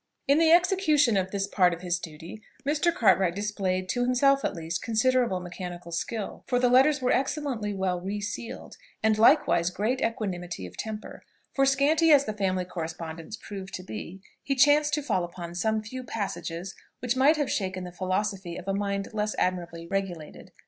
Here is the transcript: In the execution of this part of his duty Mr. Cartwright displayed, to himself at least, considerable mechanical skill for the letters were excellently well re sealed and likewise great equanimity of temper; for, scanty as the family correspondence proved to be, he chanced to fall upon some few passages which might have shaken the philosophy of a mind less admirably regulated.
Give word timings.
In 0.27 0.39
the 0.39 0.49
execution 0.51 1.15
of 1.15 1.29
this 1.29 1.45
part 1.45 1.75
of 1.75 1.81
his 1.83 1.99
duty 1.99 2.41
Mr. 2.65 2.91
Cartwright 2.91 3.35
displayed, 3.35 3.87
to 3.89 4.01
himself 4.03 4.43
at 4.43 4.55
least, 4.55 4.81
considerable 4.81 5.39
mechanical 5.39 5.91
skill 5.91 6.43
for 6.47 6.57
the 6.57 6.69
letters 6.69 7.03
were 7.03 7.11
excellently 7.11 7.71
well 7.75 8.01
re 8.01 8.19
sealed 8.19 8.77
and 9.03 9.19
likewise 9.19 9.69
great 9.69 10.01
equanimity 10.01 10.65
of 10.65 10.75
temper; 10.75 11.21
for, 11.53 11.67
scanty 11.67 12.11
as 12.11 12.25
the 12.25 12.33
family 12.33 12.65
correspondence 12.65 13.37
proved 13.37 13.75
to 13.75 13.83
be, 13.83 14.23
he 14.41 14.55
chanced 14.55 14.95
to 14.95 15.03
fall 15.03 15.23
upon 15.23 15.53
some 15.53 15.83
few 15.83 16.03
passages 16.03 16.73
which 16.97 17.15
might 17.15 17.37
have 17.37 17.51
shaken 17.51 17.83
the 17.83 17.91
philosophy 17.91 18.57
of 18.57 18.67
a 18.67 18.73
mind 18.73 19.07
less 19.13 19.35
admirably 19.37 19.85
regulated. 19.85 20.51